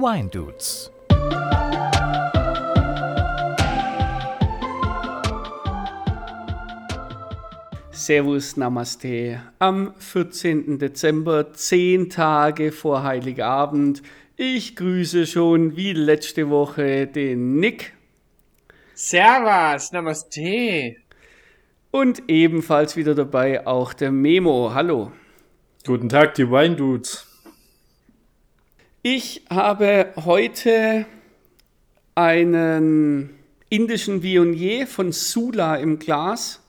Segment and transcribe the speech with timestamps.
[0.00, 0.90] Wine Dudes.
[7.90, 9.42] Servus, Namaste.
[9.58, 10.78] Am 14.
[10.78, 14.02] Dezember, zehn Tage vor Heiligabend.
[14.36, 17.92] Ich grüße schon wie letzte Woche den Nick.
[18.94, 20.96] Servus, Namaste.
[21.90, 24.72] Und ebenfalls wieder dabei auch der Memo.
[24.72, 25.12] Hallo.
[25.84, 27.29] Guten Tag, die Wine Dudes.
[29.02, 31.06] Ich habe heute
[32.14, 33.30] einen
[33.70, 36.62] indischen Vionier von Sula im Glas.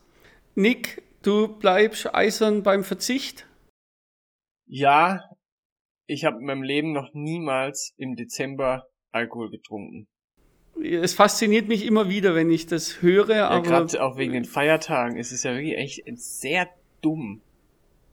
[0.56, 3.48] Nick, du bleibst eisern beim Verzicht?
[4.66, 5.20] Ja,
[6.08, 10.08] ich habe in meinem Leben noch niemals im Dezember Alkohol getrunken.
[10.82, 15.18] Es fasziniert mich immer wieder, wenn ich das höre, Ja, gerade auch wegen den Feiertagen
[15.18, 16.70] ist es ja wirklich echt sehr
[17.02, 17.42] dumm,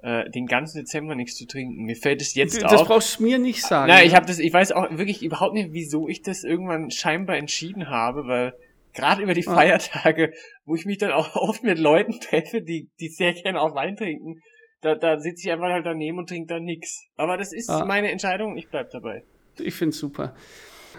[0.03, 1.85] äh, den ganzen Dezember nichts zu trinken.
[1.85, 2.87] Mir fällt es jetzt das auf.
[2.89, 3.89] brauchst du mir nicht sagen.
[3.89, 7.37] Nein, ich habe das, ich weiß auch wirklich überhaupt nicht, wieso ich das irgendwann scheinbar
[7.37, 8.53] entschieden habe, weil
[8.95, 9.43] gerade über die.
[9.43, 10.33] Feiertage,
[10.65, 13.97] wo ich mich dann auch oft mit Leuten treffe, die, die sehr gerne auch Wein
[13.97, 14.41] trinken,
[14.81, 17.05] da, da sitze ich einfach halt daneben und trinke da nix.
[17.17, 17.85] Aber das ist Ah.
[17.85, 19.25] meine Entscheidung, ich bleib dabei.
[19.59, 20.35] Ich finde es super.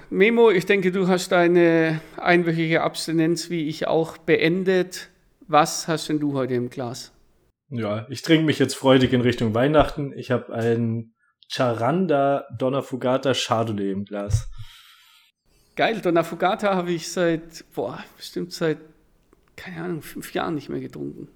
[0.10, 5.10] Memo, ich denke, du hast deine einwöchige Abstinenz wie ich auch beendet.
[5.48, 7.14] Was hast denn du heute im Glas?
[7.72, 10.12] Ja, ich trinke mich jetzt freudig in Richtung Weihnachten.
[10.18, 11.14] Ich habe einen
[11.48, 14.50] Charanda Donna Fugata Chardonnay im Glas.
[15.76, 18.80] Geil, Donna Fugata habe ich seit, boah, bestimmt seit,
[19.56, 21.30] keine Ahnung, fünf Jahren nicht mehr getrunken.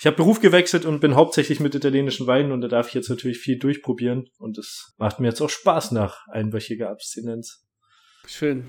[0.00, 3.10] Ich habe Beruf gewechselt und bin hauptsächlich mit italienischen Weinen und da darf ich jetzt
[3.10, 7.66] natürlich viel durchprobieren und es macht mir jetzt auch Spaß nach einwöchiger Abstinenz.
[8.26, 8.68] Schön.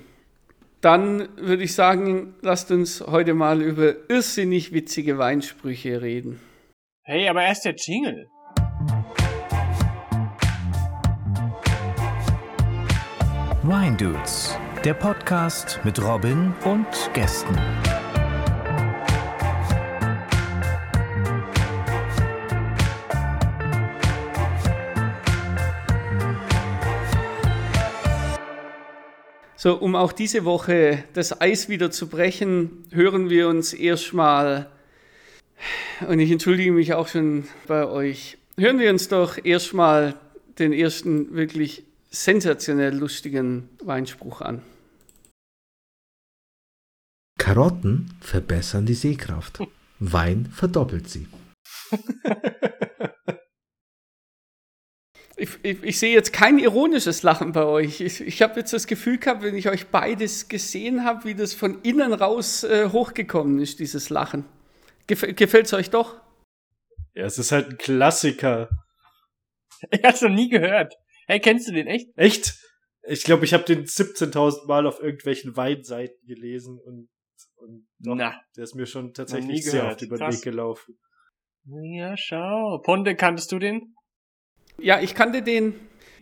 [0.81, 6.39] Dann würde ich sagen, lasst uns heute mal über irrsinnig witzige Weinsprüche reden.
[7.11, 8.29] Hey, aber erst der Jingle.
[13.63, 17.57] Wine Dudes, der Podcast mit Robin und Gästen.
[29.55, 34.69] So, um auch diese Woche das Eis wieder zu brechen, hören wir uns erstmal,
[36.07, 40.15] und ich entschuldige mich auch schon bei euch, hören wir uns doch erstmal
[40.57, 44.61] den ersten wirklich sensationell lustigen Weinspruch an.
[47.37, 49.59] Karotten verbessern die Sehkraft.
[49.99, 51.27] Wein verdoppelt sie.
[55.39, 58.01] Ich, ich, ich sehe jetzt kein ironisches Lachen bei euch.
[58.01, 61.53] Ich, ich habe jetzt das Gefühl gehabt, wenn ich euch beides gesehen habe, wie das
[61.53, 64.43] von innen raus äh, hochgekommen ist, dieses Lachen.
[65.09, 66.21] Gef Gefällt es euch doch?
[67.15, 68.69] Ja, es ist halt ein Klassiker.
[69.91, 70.93] Ich hab's noch nie gehört.
[71.25, 72.09] Hey, kennst du den echt?
[72.17, 72.59] Echt?
[73.07, 77.07] Ich glaube, ich habe den 17.000 Mal auf irgendwelchen Weinseiten gelesen und,
[77.55, 78.41] und doch, Na.
[78.57, 80.33] der ist mir schon tatsächlich sehr oft über den.
[80.33, 80.99] Weg gelaufen.
[81.63, 82.81] Ja, schau.
[82.83, 83.95] Ponte, kanntest du den?
[84.79, 85.75] Ja, ich kannte den.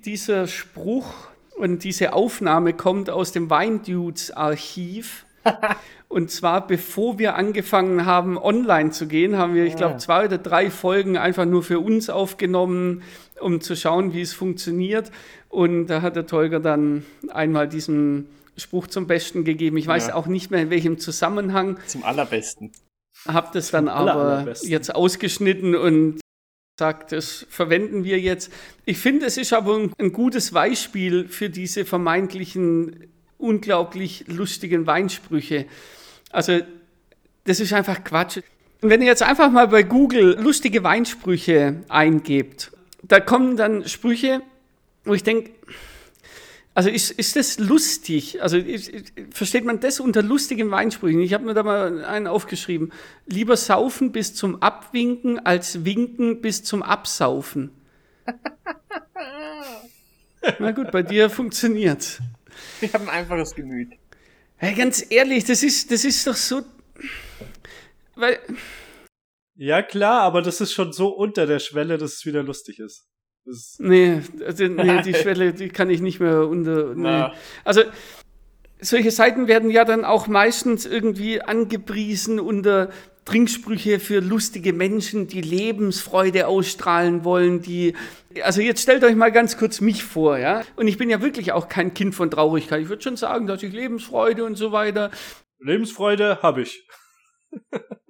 [0.05, 1.11] Dieser Spruch
[1.55, 5.25] und diese Aufnahme kommt aus dem Weindudes-Archiv.
[6.07, 9.99] Und zwar bevor wir angefangen haben, online zu gehen, haben wir, ich glaube, Ah.
[9.99, 13.03] zwei oder drei Folgen einfach nur für uns aufgenommen,
[13.39, 15.11] um zu schauen, wie es funktioniert.
[15.49, 18.27] Und da hat der Tolger dann einmal diesen
[18.57, 19.77] Spruch zum Besten gegeben.
[19.77, 20.15] Ich weiß Ja.
[20.15, 21.77] auch nicht mehr, in welchem Zusammenhang.
[21.85, 22.71] Zum allerbesten.
[23.27, 26.19] Hab das dann aller- aber jetzt ausgeschnitten und
[26.79, 28.51] sagt, das verwenden wir jetzt.
[28.85, 35.65] Ich finde, es ist aber ein, ein gutes Beispiel für diese vermeintlichen unglaublich lustigen Weinsprüche.
[36.31, 36.59] Also,
[37.45, 38.39] das ist einfach Quatsch.
[38.81, 42.71] Und wenn ihr jetzt einfach mal bei Google lustige Weinsprüche eingebt,
[43.01, 44.41] da kommen dann Sprüche,
[45.03, 45.51] wo ich denke,
[46.77, 48.39] also ist, ist das lustig?
[48.43, 48.91] Also ist,
[49.31, 51.21] versteht man das unter lustigen Weinsprüchen?
[51.21, 52.93] Ich habe mir da mal einen aufgeschrieben.
[53.25, 57.71] Lieber saufen bis zum Abwinken als winken bis zum Absaufen.
[60.59, 62.19] Na gut, bei dir funktioniert's.
[62.81, 63.93] Ich habe ein einfaches Gemüt.
[64.57, 66.63] Hey, ganz ehrlich, das ist, das ist doch so.
[68.15, 68.39] Weil,
[69.55, 73.07] Ja, klar, aber das ist schon so unter der Schwelle, dass es wieder lustig ist.
[73.45, 76.95] Das nee, also, nee, die Schwelle, die kann ich nicht mehr unter.
[76.95, 77.33] Nee.
[77.63, 77.83] Also,
[78.79, 82.89] solche Seiten werden ja dann auch meistens irgendwie angepriesen unter
[83.25, 87.93] Trinksprüche für lustige Menschen, die Lebensfreude ausstrahlen wollen, die,
[88.41, 90.63] also jetzt stellt euch mal ganz kurz mich vor, ja.
[90.77, 92.81] Und ich bin ja wirklich auch kein Kind von Traurigkeit.
[92.81, 95.11] Ich würde schon sagen, dass ich Lebensfreude und so weiter.
[95.59, 96.87] Lebensfreude habe ich.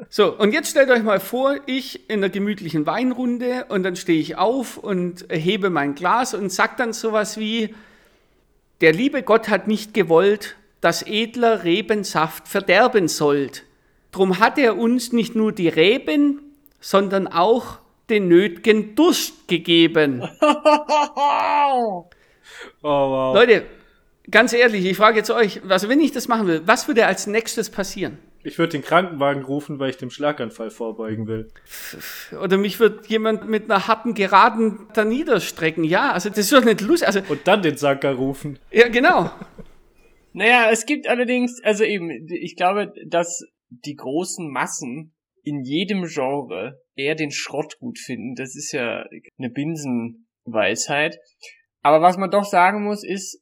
[0.10, 4.20] So, und jetzt stellt euch mal vor, ich in einer gemütlichen Weinrunde und dann stehe
[4.20, 7.76] ich auf und hebe mein Glas und sag dann sowas wie,
[8.82, 13.64] Der liebe Gott hat nicht gewollt, dass edler Rebensaft verderben sollt.
[14.12, 16.42] Drum hat er uns nicht nur die Reben,
[16.80, 17.80] sondern auch
[18.10, 20.28] den nötigen Durst gegeben.
[22.82, 23.36] Oh, wow.
[23.36, 23.66] Leute,
[24.32, 27.28] ganz ehrlich, ich frage jetzt euch, also wenn ich das machen will, was würde als
[27.28, 28.18] nächstes passieren?
[28.48, 31.52] Ich würde den Krankenwagen rufen, weil ich dem Schlaganfall vorbeugen will.
[32.42, 35.84] Oder mich wird jemand mit einer harten Geraden da niederstrecken.
[35.84, 37.08] Ja, also das ist doch nicht lustig.
[37.08, 38.58] Also, Und dann den Sanker rufen.
[38.72, 39.30] ja, genau.
[40.34, 46.80] Naja, es gibt allerdings, also eben, ich glaube, dass die großen Massen in jedem Genre
[46.96, 48.36] eher den Schrott gut finden.
[48.36, 49.04] Das ist ja
[49.40, 51.18] eine Binsenweisheit.
[51.82, 53.42] Aber was man doch sagen muss, ist,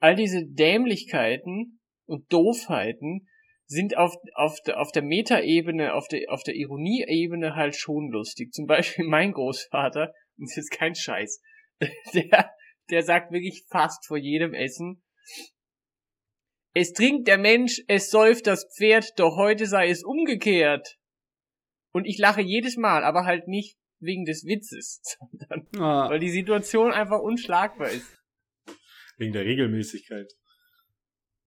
[0.00, 3.26] all diese Dämlichkeiten und Doofheiten
[3.68, 8.52] sind auf, auf, der, auf der Metaebene, auf der, auf der Ironieebene halt schon lustig.
[8.52, 11.40] Zum Beispiel mein Großvater, und das ist kein Scheiß,
[12.14, 12.50] der,
[12.90, 15.02] der sagt wirklich fast vor jedem Essen,
[16.74, 20.96] es trinkt der Mensch, es säuft das Pferd, doch heute sei es umgekehrt.
[21.92, 26.30] Und ich lache jedes Mal, aber halt nicht wegen des Witzes, sondern Ah, weil die
[26.30, 28.16] Situation einfach unschlagbar ist.
[29.16, 30.32] Wegen der Regelmäßigkeit.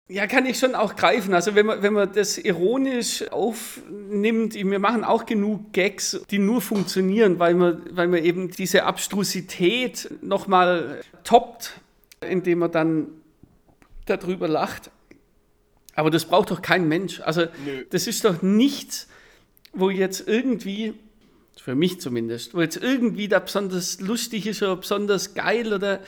[0.07, 1.34] Ja, kann ich schon auch greifen.
[1.34, 6.62] Also wenn man, wenn man das ironisch aufnimmt, wir machen auch genug Gags, die nur
[6.62, 11.80] funktionieren, weil man, weil man eben diese Abstrusität nochmal toppt,
[12.22, 13.07] indem man dann
[14.06, 14.92] darüber lacht.
[15.96, 17.22] Aber das braucht doch kein Mensch.
[17.22, 17.86] Also Nö.
[17.90, 19.07] das ist doch nichts,
[19.74, 20.94] wo jetzt irgendwie,
[21.60, 26.02] für mich zumindest, wo jetzt irgendwie da besonders lustig ist oder besonders geil oder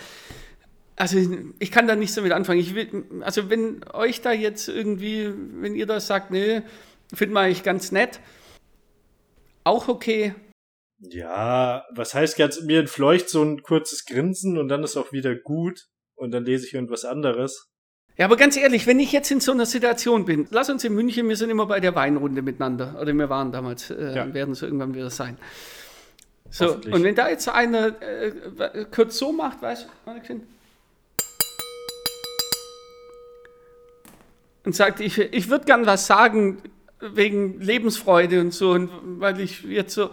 [0.98, 1.18] also
[1.60, 2.60] ich kann da nicht so mit anfangen.
[2.60, 6.64] Ich will, also wenn euch da jetzt irgendwie, wenn ihr da sagt, nee,
[7.14, 8.20] finden wir eigentlich ganz nett,
[9.64, 10.34] auch okay.
[11.00, 15.36] Ja, was heißt ganz, mir entfleucht so ein kurzes Grinsen und dann ist auch wieder
[15.36, 15.86] gut
[16.16, 17.70] und dann lese ich irgendwas anderes.
[18.18, 20.96] Ja, aber ganz ehrlich, wenn ich jetzt in so einer Situation bin, lass uns in
[20.96, 24.34] München, wir sind immer bei der Weinrunde miteinander, oder wir waren damals, äh, Ja.
[24.34, 25.38] werden es irgendwann wieder sein.
[26.50, 30.42] So, und wenn da jetzt einer äh, kurz so macht, weißt du,
[34.68, 36.62] und sagt, ich, ich würde gern was sagen
[37.00, 38.90] wegen Lebensfreude und so, und
[39.22, 40.10] weil ich jetzt so,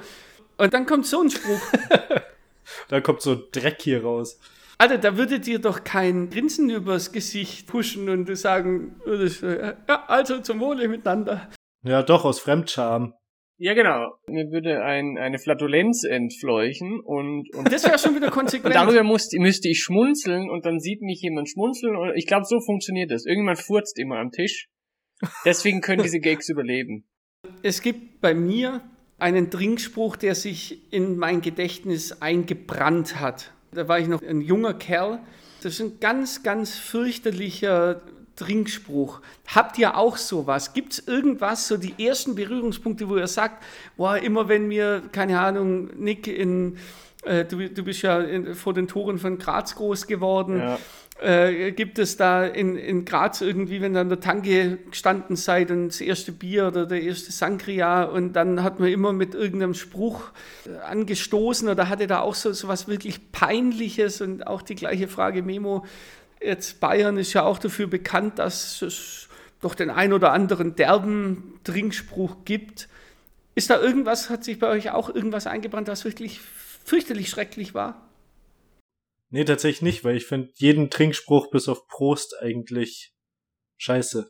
[0.58, 1.60] und dann kommt so ein Spruch.
[2.88, 4.40] Da kommt so Dreck hier raus.
[4.78, 10.04] Alter, da würde dir doch kein Grinsen übers Gesicht pushen und sagen würdest, äh, ja,
[10.06, 11.50] also zum Wohle miteinander.
[11.82, 13.12] Ja, doch, aus Fremdscham.
[13.56, 14.14] Ja, genau.
[14.26, 18.74] Mir würde ein, eine Flatulenz entfleuchen und, und, Das wäre schon wieder und konsequent.
[18.74, 22.60] darüber musste, müsste ich schmunzeln und dann sieht mich jemand schmunzeln und ich glaube, so
[22.60, 23.26] funktioniert das.
[23.26, 24.68] Irgendjemand furzt immer am Tisch.
[25.44, 27.06] Deswegen können diese Gags überleben.
[27.62, 28.82] Es gibt bei mir
[29.18, 33.52] einen Trinkspruch, der sich in mein Gedächtnis eingebrannt hat.
[33.72, 35.20] Da war ich noch ein junger Kerl.
[35.62, 38.02] Das ist ein ganz, ganz fürchterlicher
[38.36, 39.20] Trinkspruch.
[39.54, 40.72] Habt ihr auch sowas?
[40.75, 43.62] Gibt es irgendwas, so die ersten Berührungspunkte, wo ihr sagt,
[43.96, 46.76] boah, immer wenn mir, keine Ahnung, Nick in,
[47.25, 50.78] äh, du, du bist ja in, vor den Toren von Graz groß geworden, Ja.
[51.22, 55.70] äh, gibt es da in, in Graz irgendwie, wenn ihr an der Tanke gestanden seid
[55.70, 59.75] und das erste Bier oder der erste Sangria und dann hat man immer mit irgendeinem
[59.75, 60.31] Spruch
[60.66, 65.06] äh, angestoßen oder hatte da auch so, so was wirklich Peinliches und auch die gleiche
[65.08, 65.84] Frage, Memo,
[66.44, 69.29] jetzt Bayern ist ja auch dafür bekannt, dass es
[69.60, 72.89] doch den ein oder anderen derben Trinkspruch gibt.
[73.55, 78.08] Ist da irgendwas, hat sich bei euch auch irgendwas eingebrannt, was wirklich fürchterlich schrecklich war?
[79.31, 83.13] Nee, tatsächlich nicht, weil ich finde jeden Trinkspruch bis auf Prost eigentlich
[83.79, 84.29] scheiße.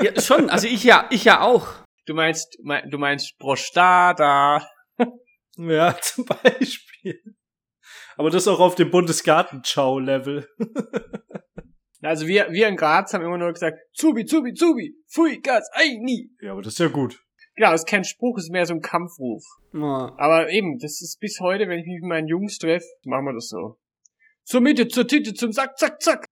[0.00, 1.68] Ja, schon, also ich ja, ich ja auch.
[2.06, 4.68] Du meinst, mei- du meinst Prostada.
[5.56, 7.20] Ja, zum Beispiel.
[8.16, 10.48] Aber das auch auf dem Bundesgartenschau-Level.
[12.02, 15.98] Also wir, wir in Graz haben immer nur gesagt, Zubi, Zubi, Zubi, Pfui, Gas, ei,
[16.00, 16.30] nie.
[16.40, 17.22] Ja, aber das ist ja gut.
[17.54, 19.44] Genau, ist kein Spruch, ist mehr so ein Kampfruf.
[19.72, 20.12] Ja.
[20.16, 23.34] Aber eben, das ist bis heute, wenn ich mich mit meinen Jungs treffe, machen wir
[23.34, 23.78] das so.
[24.44, 26.24] Zur Mitte, zur Titte, zum Sack, zack, zack.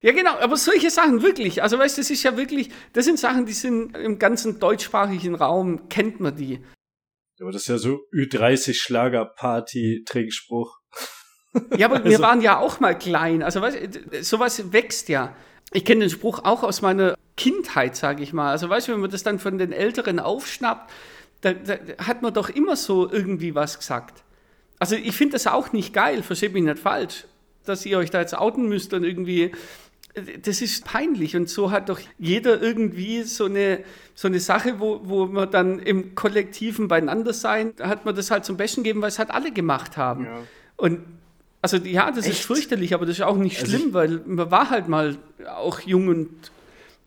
[0.00, 1.62] Ja, genau, aber solche Sachen wirklich.
[1.62, 5.34] Also, weißt du, das ist ja wirklich, das sind Sachen, die sind im ganzen deutschsprachigen
[5.34, 6.64] Raum, kennt man die.
[7.40, 10.78] Aber das ist ja so Ü30-Schlager-Party-Trinkspruch.
[11.76, 13.42] Ja, aber wir Also- waren ja auch mal klein.
[13.42, 13.78] Also, weißt
[14.22, 15.34] sowas wächst ja.
[15.72, 18.50] Ich kenne den Spruch auch aus meiner Kindheit, sage ich mal.
[18.50, 20.90] Also, weißt du, wenn man das dann von den Älteren aufschnappt,
[21.42, 24.24] da, da hat man doch immer so irgendwie was gesagt.
[24.78, 27.24] Also, ich finde das auch nicht geil, versteht mich nicht falsch,
[27.64, 29.52] dass ihr euch da jetzt outen müsst und irgendwie.
[30.42, 33.84] Das ist peinlich und so hat doch jeder irgendwie so eine,
[34.14, 38.30] so eine Sache, wo, wo man dann im kollektiven Beieinander sein, da hat man das
[38.30, 40.24] halt zum Besten gegeben, weil es halt alle gemacht haben.
[40.24, 40.42] Ja.
[40.76, 41.00] Und
[41.60, 42.44] Also ja, das ist Echt?
[42.44, 45.16] fürchterlich, aber das ist auch nicht Also schlimm, weil man war halt mal
[45.56, 46.52] auch jung und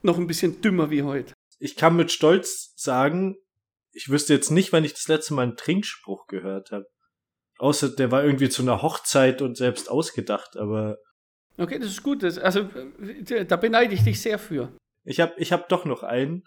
[0.01, 1.33] noch ein bisschen dümmer wie heute.
[1.59, 3.35] Ich kann mit Stolz sagen,
[3.93, 6.85] ich wüsste jetzt nicht, wann ich das letzte Mal einen Trinkspruch gehört habe.
[7.59, 10.97] Außer der war irgendwie zu einer Hochzeit und selbst ausgedacht, aber
[11.57, 12.23] Okay, das ist gut.
[12.23, 12.61] Das, also
[13.29, 14.75] äh, da beneide ich dich sehr für.
[15.03, 16.43] ich habe ich hab doch noch einen.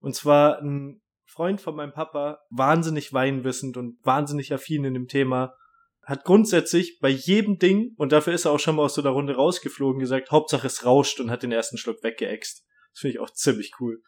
[0.00, 5.54] Und zwar ein Freund von meinem Papa, wahnsinnig weinwissend und wahnsinnig affin in dem Thema,
[6.02, 9.10] hat grundsätzlich bei jedem Ding, und dafür ist er auch schon mal aus so einer
[9.10, 12.64] Runde rausgeflogen, gesagt, Hauptsache es rauscht und hat den ersten Schluck weggeext.
[12.92, 14.02] Das finde ich auch ziemlich cool.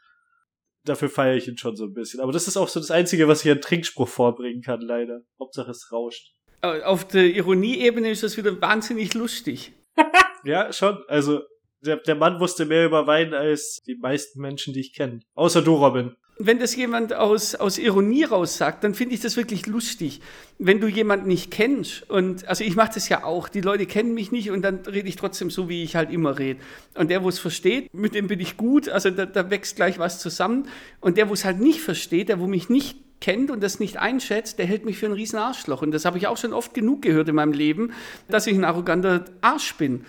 [0.85, 2.21] Dafür feiere ich ihn schon so ein bisschen.
[2.21, 5.21] Aber das ist auch so das Einzige, was ich an Trinkspruch vorbringen kann, leider.
[5.39, 6.33] Hauptsache es rauscht.
[6.63, 9.73] Äh, Auf der Ironieebene ist das wieder wahnsinnig lustig.
[10.45, 10.99] Ja, schon.
[11.07, 11.43] Also,
[11.85, 15.21] der, der Mann wusste mehr über Wein als die meisten Menschen, die ich kenne.
[15.35, 16.17] Außer du, Robin.
[16.39, 20.21] Wenn das jemand aus, aus Ironie raus sagt, dann finde ich das wirklich lustig.
[20.59, 24.15] Wenn du jemanden nicht kennst, und also ich mache das ja auch, die Leute kennen
[24.15, 26.59] mich nicht und dann rede ich trotzdem so, wie ich halt immer rede.
[26.95, 29.99] Und der, wo es versteht, mit dem bin ich gut, also da, da wächst gleich
[29.99, 30.69] was zusammen.
[31.01, 33.97] Und der, wo es halt nicht versteht, der, wo mich nicht kennt und das nicht
[33.97, 35.81] einschätzt, der hält mich für einen riesen Arschloch.
[35.81, 37.95] Und das habe ich auch schon oft genug gehört in meinem Leben,
[38.29, 40.05] dass ich ein arroganter Arsch bin.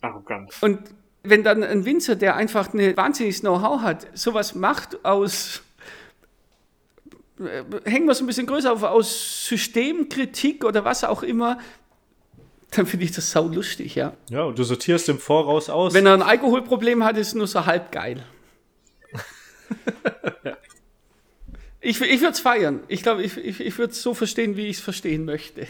[0.00, 0.52] Arrogant.
[0.62, 0.80] Und
[1.22, 5.62] wenn dann ein Winzer, der einfach eine wahnsinniges Know-how hat, sowas macht aus,
[7.38, 11.58] äh, hängen wir es ein bisschen größer auf, aus Systemkritik oder was auch immer,
[12.70, 14.14] dann finde ich das sau lustig, ja.
[14.30, 15.92] Ja, und du sortierst im Voraus aus.
[15.92, 18.24] Wenn er ein Alkoholproblem hat, ist es nur so halb geil.
[21.80, 22.80] Ich, ich würde es feiern.
[22.88, 25.66] Ich glaube, ich, ich, ich würde es so verstehen, wie ich es verstehen möchte.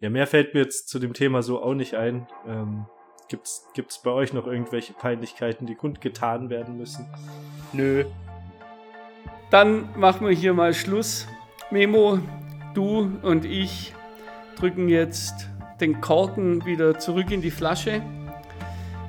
[0.00, 2.26] Ja, mehr fällt mir jetzt zu dem Thema so auch nicht ein.
[2.46, 2.86] Ähm,
[3.28, 7.06] gibt's, gibt's bei euch noch irgendwelche Peinlichkeiten, die kundgetan werden müssen?
[7.72, 8.04] Nö.
[9.50, 11.26] Dann machen wir hier mal Schluss.
[11.70, 12.18] Memo,
[12.74, 13.94] du und ich
[14.56, 15.48] drücken jetzt
[15.80, 18.02] den Korken wieder zurück in die Flasche.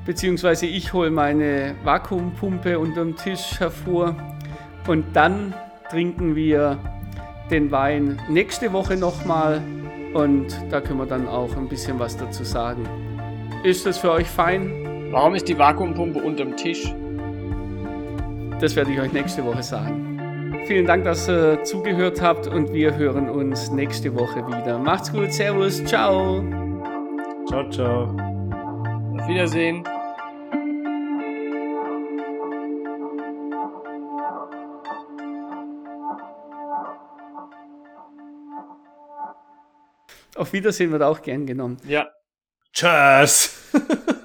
[0.05, 4.15] Beziehungsweise ich hole meine Vakuumpumpe unterm Tisch hervor.
[4.87, 5.53] Und dann
[5.89, 6.77] trinken wir
[7.50, 9.62] den Wein nächste Woche nochmal.
[10.13, 12.84] Und da können wir dann auch ein bisschen was dazu sagen.
[13.63, 15.10] Ist das für euch fein?
[15.12, 16.94] Warum ist die Vakuumpumpe unterm Tisch?
[18.60, 20.08] Das werde ich euch nächste Woche sagen.
[20.65, 24.77] Vielen Dank, dass ihr zugehört habt und wir hören uns nächste Woche wieder.
[24.77, 26.44] Macht's gut, Servus, ciao.
[27.48, 28.03] Ciao, ciao.
[29.17, 29.84] Auf Wiedersehen.
[40.38, 41.77] Auf Wiedersehen wird auch gern genommen.
[41.88, 42.08] Ja.
[42.74, 43.51] Tschüss.